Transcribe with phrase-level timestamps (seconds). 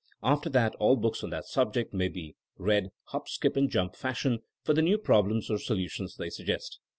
[0.23, 4.39] After that all books on that subject may be read hop, skip and jump^* fashion,
[4.63, 6.79] for the new problems or solutions they suggest.